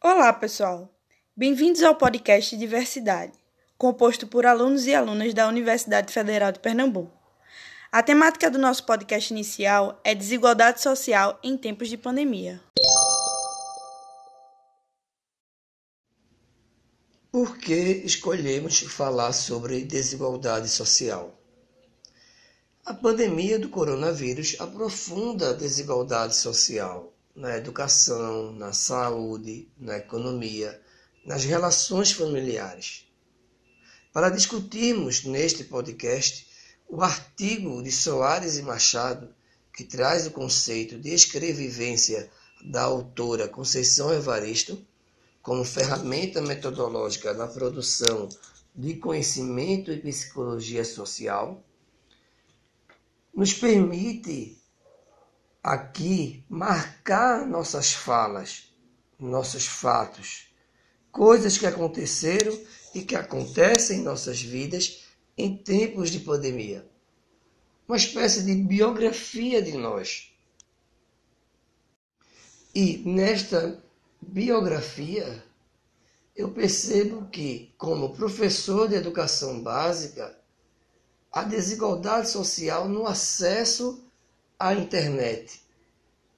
[0.00, 0.88] Olá, pessoal!
[1.36, 3.32] Bem-vindos ao podcast Diversidade,
[3.76, 7.12] composto por alunos e alunas da Universidade Federal de Pernambuco.
[7.90, 12.60] A temática do nosso podcast inicial é desigualdade social em tempos de pandemia.
[17.32, 17.74] Por que
[18.04, 21.36] escolhemos falar sobre desigualdade social?
[22.86, 30.82] A pandemia do coronavírus aprofunda a desigualdade social na educação, na saúde, na economia,
[31.24, 33.08] nas relações familiares.
[34.12, 36.48] Para discutirmos neste podcast
[36.88, 39.32] o artigo de Soares e Machado,
[39.72, 42.28] que traz o conceito de escrevivência
[42.60, 44.84] da autora Conceição Evaristo,
[45.40, 48.28] como ferramenta metodológica na produção
[48.74, 51.62] de conhecimento e psicologia social,
[53.32, 54.57] nos permite
[55.68, 58.72] aqui marcar nossas falas,
[59.18, 60.46] nossos fatos,
[61.12, 62.58] coisas que aconteceram
[62.94, 65.04] e que acontecem em nossas vidas
[65.36, 66.88] em tempos de pandemia.
[67.86, 70.32] Uma espécie de biografia de nós.
[72.74, 73.78] E nesta
[74.22, 75.44] biografia,
[76.34, 80.34] eu percebo que, como professor de educação básica,
[81.30, 84.07] a desigualdade social no acesso
[84.58, 85.60] à internet.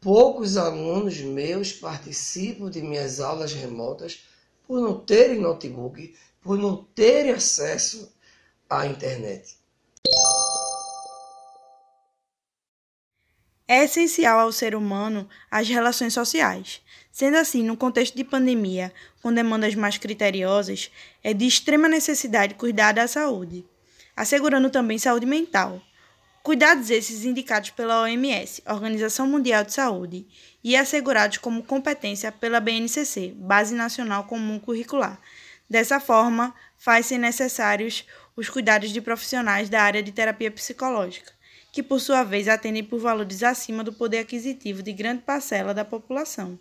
[0.00, 4.24] Poucos alunos meus participam de minhas aulas remotas
[4.66, 8.12] por não terem notebook, por não terem acesso
[8.68, 9.56] à internet.
[13.66, 16.80] É essencial ao ser humano as relações sociais.
[17.12, 20.90] Sendo assim, no contexto de pandemia, com demandas mais criteriosas,
[21.22, 23.64] é de extrema necessidade cuidar da saúde,
[24.16, 25.82] assegurando também saúde mental.
[26.42, 30.26] Cuidados esses indicados pela OMS, Organização Mundial de Saúde,
[30.64, 35.20] e assegurados como competência pela BNCC, Base Nacional Comum Curricular.
[35.68, 41.38] Dessa forma, faz-se necessários os cuidados de profissionais da área de terapia psicológica
[41.78, 45.84] que por sua vez atendem por valores acima do poder aquisitivo de grande parcela da
[45.84, 46.58] população,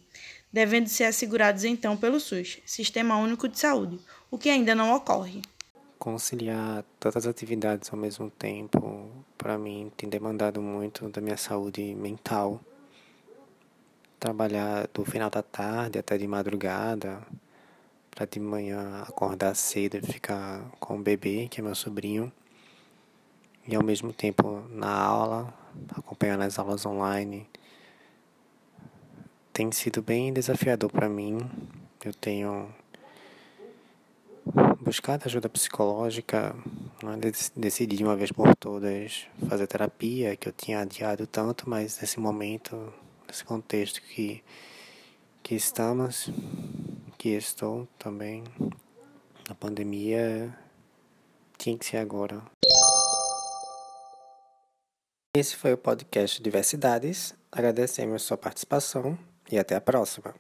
[0.52, 5.42] devendo ser assegurados então pelo SUS, Sistema Único de Saúde, o que ainda não ocorre.
[5.98, 11.96] Conciliar todas as atividades ao mesmo tempo, para mim, tem demandado muito da minha saúde
[11.96, 12.60] mental.
[14.20, 17.22] Trabalhar do final da tarde até de madrugada,
[18.10, 22.32] para de manhã acordar cedo e ficar com o bebê, que é meu sobrinho
[23.68, 25.54] e ao mesmo tempo na aula,
[25.96, 27.48] acompanhando as aulas online.
[29.52, 31.38] Tem sido bem desafiador para mim.
[32.04, 32.74] Eu tenho
[34.80, 36.56] buscado ajuda psicológica,
[37.56, 42.94] decidi uma vez por todas fazer terapia, que eu tinha adiado tanto, mas nesse momento,
[43.28, 44.44] nesse contexto que,
[45.44, 46.30] que estamos,
[47.18, 48.44] que estou também,
[49.48, 50.58] na pandemia,
[51.58, 52.42] tinha que ser agora.
[55.36, 57.36] Esse foi o podcast Diversidades.
[57.52, 59.18] Agradecemos sua participação
[59.52, 60.34] e até a próxima.